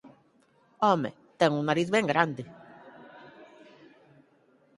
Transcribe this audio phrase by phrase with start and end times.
[0.87, 2.43] Home, ten o nariz ben grande.